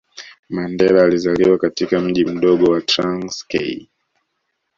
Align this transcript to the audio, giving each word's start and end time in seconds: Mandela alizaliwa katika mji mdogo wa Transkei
Mandela 0.51 1.01
alizaliwa 1.03 1.57
katika 1.57 1.99
mji 2.01 2.25
mdogo 2.25 2.71
wa 2.71 2.81
Transkei 2.81 3.89